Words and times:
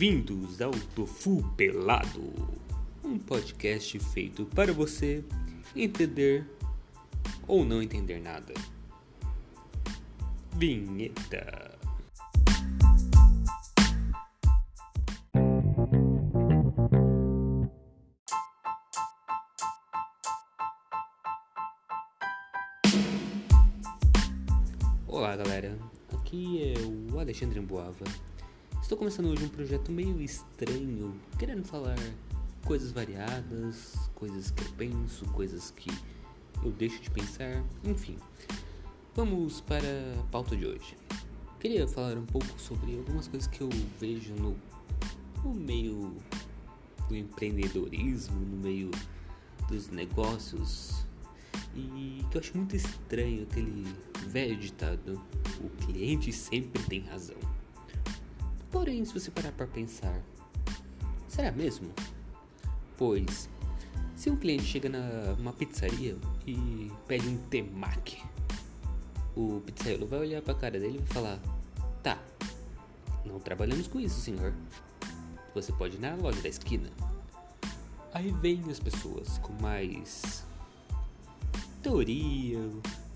Bem-vindos 0.00 0.62
ao 0.62 0.70
Tofu 0.94 1.42
Pelado, 1.58 2.32
um 3.04 3.18
podcast 3.18 3.98
feito 3.98 4.46
para 4.46 4.72
você 4.72 5.22
entender 5.76 6.46
ou 7.46 7.66
não 7.66 7.82
entender 7.82 8.18
nada. 8.18 8.54
Vinheta. 10.56 11.78
Olá 25.06 25.36
galera, 25.36 25.78
aqui 26.14 26.72
é 26.72 27.12
o 27.12 27.18
Alexandre 27.18 27.60
Amboava. 27.60 28.29
Estou 28.82 28.98
começando 28.98 29.26
hoje 29.26 29.44
um 29.44 29.48
projeto 29.48 29.92
meio 29.92 30.20
estranho, 30.20 31.14
querendo 31.38 31.64
falar 31.64 31.96
coisas 32.64 32.90
variadas, 32.90 33.94
coisas 34.14 34.50
que 34.50 34.64
eu 34.64 34.72
penso, 34.72 35.24
coisas 35.26 35.70
que 35.70 35.90
eu 36.64 36.72
deixo 36.72 37.00
de 37.00 37.10
pensar, 37.10 37.62
enfim. 37.84 38.16
Vamos 39.14 39.60
para 39.60 39.86
a 40.18 40.22
pauta 40.30 40.56
de 40.56 40.66
hoje. 40.66 40.96
Queria 41.60 41.86
falar 41.86 42.16
um 42.16 42.26
pouco 42.26 42.58
sobre 42.58 42.96
algumas 42.96 43.28
coisas 43.28 43.46
que 43.46 43.60
eu 43.60 43.68
vejo 44.00 44.34
no, 44.34 44.56
no 45.44 45.54
meio 45.54 46.16
do 47.08 47.14
empreendedorismo, 47.14 48.40
no 48.40 48.56
meio 48.56 48.90
dos 49.68 49.88
negócios 49.88 51.06
e 51.74 52.24
que 52.30 52.36
eu 52.36 52.40
acho 52.40 52.56
muito 52.56 52.74
estranho 52.74 53.44
aquele 53.44 53.86
velho 54.26 54.56
ditado: 54.56 55.20
o 55.62 55.68
cliente 55.84 56.32
sempre 56.32 56.82
tem 56.84 57.00
razão. 57.00 57.36
Porém, 58.70 59.04
se 59.04 59.12
você 59.12 59.30
parar 59.30 59.52
para 59.52 59.66
pensar, 59.66 60.22
será 61.28 61.50
mesmo? 61.50 61.92
Pois, 62.96 63.48
se 64.14 64.30
um 64.30 64.36
cliente 64.36 64.64
chega 64.64 64.88
numa 65.36 65.52
pizzaria 65.52 66.16
e 66.46 66.90
pede 67.08 67.26
um 67.28 67.36
temaki, 67.48 68.22
o 69.34 69.60
pizzaiolo 69.60 70.06
vai 70.06 70.20
olhar 70.20 70.42
para 70.42 70.52
a 70.52 70.56
cara 70.56 70.78
dele 70.78 70.96
e 70.96 70.98
vai 70.98 71.08
falar: 71.08 71.40
Tá, 72.02 72.18
não 73.24 73.40
trabalhamos 73.40 73.86
com 73.88 73.98
isso, 73.98 74.20
senhor. 74.20 74.54
Você 75.54 75.72
pode 75.72 75.96
ir 75.96 76.00
na 76.00 76.14
loja 76.14 76.40
da 76.40 76.48
esquina. 76.48 76.90
Aí 78.12 78.30
vem 78.32 78.62
as 78.70 78.78
pessoas 78.78 79.38
com 79.38 79.52
mais 79.54 80.44
teoria, 81.82 82.58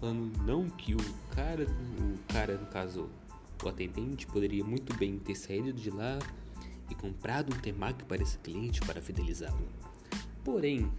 falando 0.00 0.36
não 0.44 0.68
que 0.70 0.94
o 0.94 1.04
cara, 1.34 1.66
o 1.66 2.32
cara 2.32 2.56
no 2.56 2.66
caso, 2.66 3.08
o 3.62 3.68
atendente 3.68 4.26
poderia 4.26 4.64
muito 4.64 4.94
bem 4.96 5.18
ter 5.18 5.34
saído 5.34 5.72
de 5.72 5.90
lá 5.90 6.18
e 6.90 6.94
comprado 6.94 7.54
um 7.54 7.58
temaki 7.58 8.04
para 8.04 8.22
esse 8.22 8.38
cliente 8.38 8.80
para 8.80 9.00
fidelizá-lo. 9.00 9.68
Porém, 10.42 10.90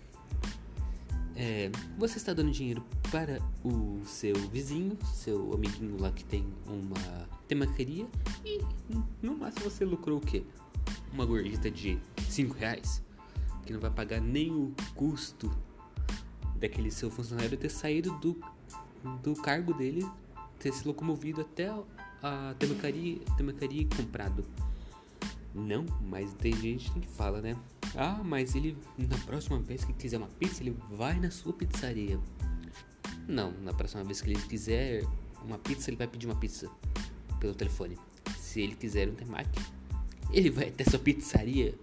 é, 1.36 1.70
você 1.98 2.18
está 2.18 2.34
dando 2.34 2.50
dinheiro 2.50 2.84
para 3.12 3.40
o 3.64 4.02
seu 4.06 4.36
vizinho, 4.50 4.98
seu 5.14 5.54
amiguinho 5.54 6.00
lá 6.00 6.12
que 6.12 6.24
tem 6.24 6.48
uma 6.66 7.28
temaqueria 7.48 8.08
e 8.44 8.62
no 9.22 9.38
máximo 9.38 9.70
você 9.70 9.84
lucrou 9.84 10.18
o 10.18 10.22
quê? 10.22 10.44
Uma 11.12 11.26
gorjeta 11.26 11.70
de 11.70 12.00
5 12.30 12.54
reais, 12.56 13.04
que 13.66 13.74
não 13.74 13.80
vai 13.80 13.92
pagar 13.92 14.22
nem 14.22 14.52
o 14.52 14.74
custo 14.96 15.52
daquele 16.56 16.90
seu 16.90 17.12
funcionário 17.12 17.58
ter 17.58 17.70
saído 17.70 18.18
do, 18.20 18.40
do 19.22 19.34
cargo 19.36 19.74
dele, 19.74 20.08
ter 20.58 20.74
se 20.74 20.88
locomovido 20.88 21.42
até 21.42 21.70
a 22.22 22.56
temacaria, 22.58 23.20
temacaria 23.38 23.82
e 23.82 23.86
comprado. 23.86 24.46
Não, 25.54 25.86
mas 26.02 26.34
tem 26.34 26.54
gente 26.54 26.92
que 26.92 27.08
fala, 27.08 27.42
né? 27.42 27.56
Ah, 27.96 28.22
mas 28.24 28.56
ele, 28.56 28.78
na 28.98 29.18
próxima 29.20 29.58
vez 29.60 29.86
que 29.86 29.94
quiser 29.94 30.18
uma 30.18 30.28
pizza, 30.28 30.62
ele 30.62 30.76
vai 30.92 31.18
na 31.20 31.32
sua 31.32 31.54
pizzaria. 31.54 32.20
Não, 33.28 33.52
na 33.62 33.74
próxima 33.74 34.04
vez 34.04 34.22
que 34.22 34.30
ele 34.30 34.42
quiser 34.42 35.06
uma 35.44 35.58
pizza, 35.58 35.90
ele 35.90 35.98
vai 35.98 36.08
pedir 36.08 36.26
uma 36.26 36.36
pizza 36.36 36.70
pelo 37.40 37.56
telefone. 37.56 37.98
Se 38.38 38.60
ele 38.60 38.76
quiser 38.76 39.08
um 39.08 39.16
temaki, 39.16 39.62
ele 40.32 40.50
vai 40.50 40.68
até 40.68 40.84
sua 40.84 41.00
pizzaria 41.00 41.74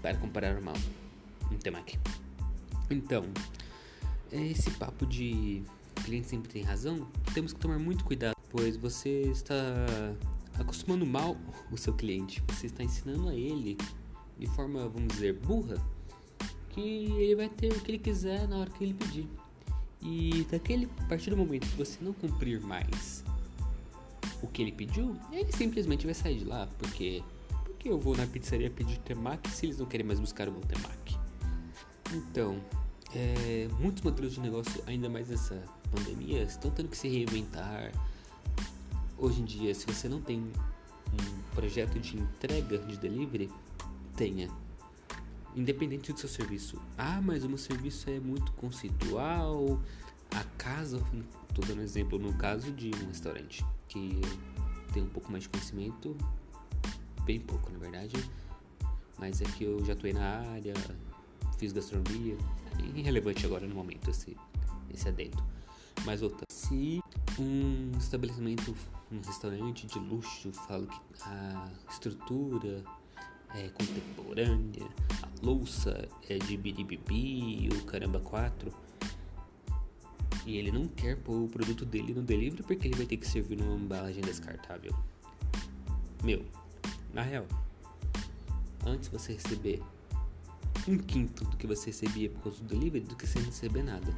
para 0.00 0.16
comprar 0.16 0.52
normal 0.52 0.74
um 1.50 1.56
temaki. 1.56 1.98
Então, 2.90 3.24
esse 4.32 4.70
papo 4.72 5.06
de 5.06 5.62
cliente 6.04 6.28
sempre 6.28 6.50
tem 6.50 6.62
razão, 6.62 7.06
temos 7.32 7.52
que 7.52 7.60
tomar 7.60 7.78
muito 7.78 8.04
cuidado, 8.04 8.36
pois 8.52 8.76
você 8.76 9.22
está 9.22 9.54
acostumando 10.58 11.04
mal 11.04 11.36
o 11.70 11.76
seu 11.76 11.94
cliente, 11.94 12.42
você 12.48 12.66
está 12.66 12.84
ensinando 12.84 13.28
a 13.28 13.34
ele 13.34 13.76
de 14.38 14.46
forma, 14.48 14.88
vamos 14.88 15.08
dizer, 15.08 15.34
burra, 15.34 15.82
que 16.68 16.80
ele 16.80 17.34
vai 17.34 17.48
ter 17.48 17.72
o 17.72 17.80
que 17.80 17.90
ele 17.90 17.98
quiser 17.98 18.46
na 18.46 18.58
hora 18.58 18.70
que 18.70 18.84
ele 18.84 18.94
pedir. 18.94 19.28
E 20.00 20.46
daquele 20.50 20.88
a 21.00 21.04
partir 21.04 21.30
do 21.30 21.36
momento 21.36 21.66
que 21.68 21.76
você 21.76 21.98
não 22.02 22.12
cumprir 22.12 22.60
mais 22.60 23.24
o 24.42 24.46
que 24.46 24.62
ele 24.62 24.72
pediu, 24.72 25.16
ele 25.30 25.50
simplesmente 25.52 26.04
vai 26.04 26.14
sair 26.14 26.38
de 26.38 26.44
lá, 26.44 26.68
porque 26.78 27.22
porque 27.82 27.88
eu 27.88 27.98
vou 27.98 28.16
na 28.16 28.26
pizzaria 28.26 28.70
pedir 28.70 28.98
temaki 28.98 29.50
se 29.50 29.66
eles 29.66 29.78
não 29.78 29.86
querem 29.86 30.06
mais 30.06 30.20
buscar 30.20 30.48
o 30.48 30.52
meu 30.52 30.60
temaki. 30.60 31.18
Então, 32.12 32.60
é, 33.14 33.68
muitos 33.80 34.02
modelos 34.02 34.34
de 34.34 34.40
negócio, 34.40 34.82
ainda 34.86 35.08
mais 35.08 35.28
nessa 35.28 35.60
pandemia, 35.90 36.42
estão 36.44 36.70
tendo 36.70 36.88
que 36.88 36.96
se 36.96 37.08
reinventar. 37.08 37.92
Hoje 39.22 39.40
em 39.40 39.44
dia, 39.44 39.72
se 39.72 39.86
você 39.86 40.08
não 40.08 40.20
tem 40.20 40.40
um 40.40 41.54
projeto 41.54 41.96
de 42.00 42.18
entrega 42.18 42.76
de 42.76 42.96
delivery, 42.96 43.48
tenha. 44.16 44.50
Independente 45.54 46.12
do 46.12 46.18
seu 46.18 46.28
serviço. 46.28 46.82
Ah, 46.98 47.20
mas 47.22 47.44
o 47.44 47.48
meu 47.48 47.56
serviço 47.56 48.10
é 48.10 48.18
muito 48.18 48.50
conceitual. 48.54 49.80
A 50.32 50.42
casa, 50.58 51.00
estou 51.48 51.64
dando 51.64 51.82
exemplo 51.82 52.18
no 52.18 52.34
caso 52.34 52.72
de 52.72 52.90
um 53.00 53.06
restaurante 53.06 53.64
que 53.86 54.20
tem 54.92 55.04
um 55.04 55.08
pouco 55.08 55.30
mais 55.30 55.44
de 55.44 55.50
conhecimento, 55.50 56.16
bem 57.24 57.38
pouco 57.38 57.70
na 57.70 57.78
verdade, 57.78 58.16
mas 59.20 59.40
é 59.40 59.44
que 59.44 59.62
eu 59.62 59.84
já 59.84 59.92
atuei 59.92 60.12
na 60.12 60.40
área, 60.40 60.74
fiz 61.58 61.70
gastronomia, 61.70 62.36
irrelevante 62.92 63.46
agora 63.46 63.68
no 63.68 63.74
momento 63.76 64.10
esse, 64.10 64.36
esse 64.92 65.06
adendo. 65.06 65.40
Mas 66.04 66.22
voltando, 66.22 66.50
se 66.50 67.00
um 67.38 67.92
estabelecimento, 67.96 68.74
um 69.12 69.20
restaurante 69.26 69.86
de 69.86 69.98
luxo 69.98 70.52
fala 70.52 70.86
que 70.86 71.00
a 71.22 71.70
estrutura 71.90 72.82
é 73.54 73.68
contemporânea, 73.68 74.88
a 75.22 75.46
louça 75.46 76.08
é 76.28 76.38
de 76.38 76.56
biribibi, 76.56 77.68
o 77.68 77.84
caramba 77.84 78.18
4, 78.20 78.72
e 80.46 80.56
ele 80.56 80.72
não 80.72 80.88
quer 80.88 81.16
pôr 81.18 81.44
o 81.44 81.48
produto 81.48 81.84
dele 81.84 82.14
no 82.14 82.22
delivery 82.22 82.62
porque 82.62 82.88
ele 82.88 82.96
vai 82.96 83.06
ter 83.06 83.18
que 83.18 83.26
servir 83.26 83.56
numa 83.56 83.76
embalagem 83.76 84.22
descartável. 84.22 84.96
Meu, 86.24 86.44
na 87.12 87.22
real, 87.22 87.46
antes 88.86 89.08
você 89.08 89.34
receber 89.34 89.82
um 90.88 90.96
quinto 90.98 91.44
do 91.44 91.56
que 91.56 91.66
você 91.66 91.86
recebia 91.86 92.30
por 92.30 92.44
causa 92.44 92.58
do 92.58 92.64
delivery 92.64 93.04
do 93.04 93.14
que 93.14 93.26
sem 93.26 93.42
receber 93.42 93.82
nada. 93.82 94.12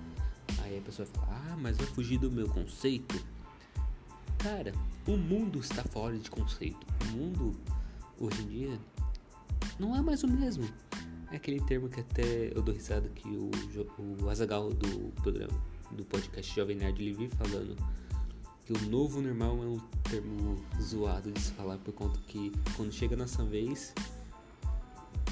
Aí 0.62 0.78
a 0.78 0.80
pessoa 0.80 1.06
fala, 1.06 1.26
ah, 1.50 1.56
mas 1.60 1.76
vai 1.76 1.86
fugir 1.86 2.18
do 2.18 2.30
meu 2.30 2.48
conceito. 2.48 3.22
Cara, 4.44 4.74
o 5.08 5.16
mundo 5.16 5.58
está 5.58 5.82
fora 5.84 6.18
de 6.18 6.30
conceito. 6.30 6.86
O 7.00 7.16
mundo, 7.16 7.56
hoje 8.20 8.42
em 8.42 8.46
dia, 8.46 8.78
não 9.78 9.96
é 9.96 10.02
mais 10.02 10.22
o 10.22 10.28
mesmo. 10.28 10.68
É 11.32 11.36
aquele 11.36 11.62
termo 11.62 11.88
que 11.88 12.00
até 12.00 12.52
eu 12.54 12.60
dou 12.60 12.74
risada 12.74 13.08
que 13.08 13.26
o, 13.26 13.50
o 14.22 14.28
Azagal 14.28 14.68
do 14.68 15.10
programa, 15.22 15.58
do 15.92 16.04
podcast 16.04 16.54
Jovem 16.54 16.76
Nerd 16.76 17.02
Livre 17.02 17.30
falando 17.38 17.74
que 18.66 18.74
o 18.74 18.90
novo 18.90 19.22
normal 19.22 19.62
é 19.62 19.66
um 19.66 19.78
termo 20.10 20.62
zoado 20.78 21.32
de 21.32 21.40
se 21.40 21.52
falar 21.52 21.78
por 21.78 21.94
conta 21.94 22.20
que 22.26 22.52
quando 22.76 22.92
chega 22.92 23.14
a 23.14 23.18
nossa 23.18 23.42
vez 23.46 23.94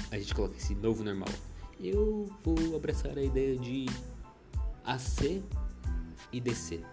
a 0.09 0.17
gente 0.17 0.33
coloca 0.33 0.57
esse 0.57 0.73
novo 0.73 1.03
normal. 1.03 1.29
Eu 1.79 2.27
vou 2.43 2.75
abraçar 2.75 3.15
a 3.15 3.21
ideia 3.21 3.59
de 3.59 3.85
AC 4.83 5.43
e 6.31 6.41
DC. 6.41 6.92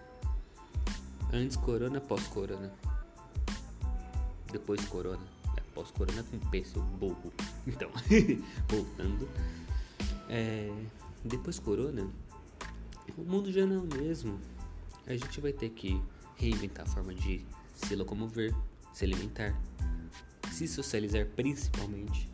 Antes 1.33 1.55
corona, 1.55 2.01
pós-corona. 2.01 2.71
Depois 4.51 4.83
corona. 4.85 5.25
É, 5.57 5.61
pós-corona 5.73 6.23
com 6.23 6.37
P, 6.49 6.65
seu 6.65 6.81
burro. 6.81 7.31
Então, 7.65 7.89
voltando. 8.67 9.29
É, 10.27 10.69
depois 11.23 11.57
corona, 11.59 12.09
o 13.17 13.21
mundo 13.21 13.51
já 13.51 13.65
não 13.65 13.77
é 13.77 13.79
o 13.79 14.01
mesmo. 14.01 14.39
A 15.07 15.13
gente 15.13 15.39
vai 15.39 15.53
ter 15.53 15.69
que 15.69 16.01
reinventar 16.35 16.85
a 16.85 16.89
forma 16.89 17.13
de 17.13 17.45
se 17.75 17.95
locomover, 17.95 18.53
se 18.93 19.05
alimentar, 19.05 19.57
se 20.51 20.67
socializar 20.67 21.25
principalmente. 21.27 22.29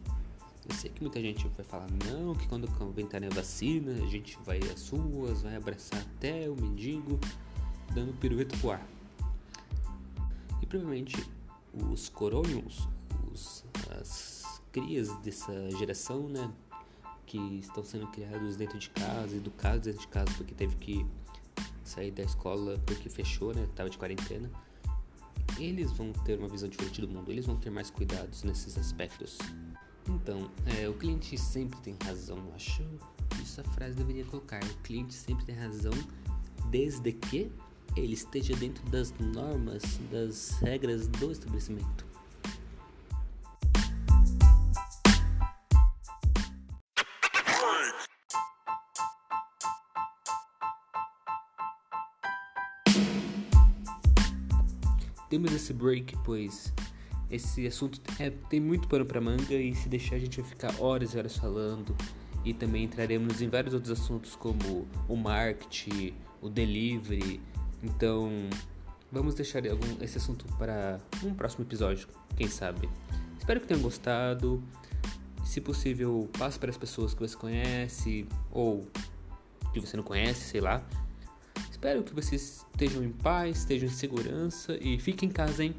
Eu 0.68 0.76
sei 0.76 0.90
que 0.90 1.02
muita 1.02 1.22
gente 1.22 1.48
vai 1.50 1.66
falar, 1.66 1.88
não, 2.06 2.36
que 2.36 2.48
quando 2.48 2.68
inventarem 2.90 3.30
a 3.30 3.34
vacina, 3.34 3.94
a 3.94 4.08
gente 4.08 4.38
vai 4.44 4.60
às 4.74 4.90
ruas, 4.90 5.42
vai 5.44 5.56
abraçar 5.56 6.02
até 6.02 6.50
o 6.50 6.56
mendigo, 6.56 7.20
dando 7.98 8.14
pirueta 8.20 8.56
pro 8.58 8.72
ar. 8.72 8.88
E 10.62 10.66
provavelmente 10.68 11.28
os 11.92 12.10
corônios, 12.10 12.88
os, 13.34 13.66
as 14.00 14.62
crias 14.72 15.10
dessa 15.22 15.72
geração, 15.72 16.30
né? 16.30 16.52
Que 17.26 17.40
estão 17.58 17.84
sendo 17.84 18.06
criados 18.08 18.56
dentro 18.56 18.78
de 18.78 18.92
casa, 18.92 19.36
educados 19.36 19.82
dentro 19.82 20.02
de 20.02 20.08
casa, 20.10 20.32
porque 20.38 20.54
teve 20.54 20.76
que 20.76 21.06
sair 21.84 22.12
da 22.12 22.22
escola 22.22 22.78
porque 22.86 23.10
fechou, 23.10 23.52
né? 23.52 23.68
Tava 23.76 23.90
de 23.90 23.98
quarentena. 23.98 24.50
Eles 25.58 25.92
vão 25.92 26.14
ter 26.14 26.38
uma 26.38 26.48
visão 26.48 26.70
diferente 26.70 27.02
do 27.02 27.08
mundo, 27.08 27.32
eles 27.32 27.48
vão 27.48 27.56
ter 27.56 27.72
mais 27.72 27.90
cuidados 27.90 28.44
nesses 28.44 28.78
aspectos. 28.78 29.40
Então, 30.08 30.52
é, 30.78 30.88
o 30.88 30.94
cliente 30.94 31.36
sempre 31.36 31.80
tem 31.82 31.98
razão. 32.04 32.38
Acho 32.54 32.84
que 33.30 33.42
essa 33.42 33.64
frase 33.64 33.96
deveria 33.96 34.24
colocar. 34.26 34.64
O 34.64 34.78
cliente 34.84 35.16
sempre 35.16 35.46
tem 35.46 35.56
razão, 35.56 35.94
desde 36.70 37.12
que 37.12 37.52
ele 38.00 38.14
esteja 38.14 38.56
dentro 38.56 38.84
das 38.90 39.14
normas, 39.20 39.84
das 40.12 40.52
regras 40.62 41.08
do 41.08 41.32
estabelecimento. 41.32 42.06
Temos 55.30 55.52
esse 55.52 55.74
break, 55.74 56.16
pois 56.24 56.74
esse 57.30 57.68
assunto 57.68 58.02
é, 58.18 58.30
tem 58.30 58.62
muito 58.62 58.88
pano 58.88 59.06
para 59.06 59.20
manga 59.20 59.54
e 59.54 59.76
se 59.76 59.90
deixar 59.90 60.16
a 60.16 60.20
gente 60.20 60.40
vai 60.40 60.50
ficar 60.50 60.74
horas 60.80 61.14
e 61.14 61.18
horas 61.18 61.36
falando. 61.36 61.96
E 62.46 62.54
também 62.54 62.86
entraremos 62.86 63.42
em 63.42 63.50
vários 63.50 63.74
outros 63.74 64.00
assuntos 64.00 64.36
como 64.36 64.88
o 65.08 65.18
marketing, 65.18 66.14
o 66.42 66.50
delivery. 66.50 67.42
Então, 67.84 68.30
vamos 69.12 69.36
deixar 69.36 69.66
algum, 69.68 70.02
esse 70.02 70.18
assunto 70.18 70.46
para 70.58 71.00
um 71.24 71.34
próximo 71.34 71.64
episódio, 71.64 72.08
quem 72.36 72.48
sabe. 72.48 72.90
Espero 73.38 73.62
que 73.62 73.68
tenham 73.68 73.82
gostado. 73.82 74.62
Se 75.46 75.62
possível, 75.62 76.30
passe 76.38 76.60
para 76.60 76.70
as 76.70 76.78
pessoas 76.78 77.14
que 77.14 77.22
você 77.22 77.36
conhece 77.36 78.28
ou 78.52 78.86
que 79.74 79.80
você 79.80 79.96
não 79.96 80.04
conhece, 80.04 80.42
sei 80.42 80.60
lá. 80.60 80.84
Espero 81.72 82.04
que 82.04 82.14
vocês 82.14 82.66
estejam 82.74 83.04
em 83.04 83.12
paz, 83.12 83.60
estejam 83.60 83.88
em 83.88 83.92
segurança 83.92 84.78
e 84.82 85.00
fiquem 85.00 85.30
em 85.30 85.32
casa, 85.32 85.64
hein? 85.64 85.76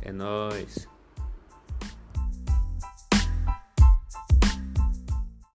É 0.00 0.10
nóis! 0.10 0.88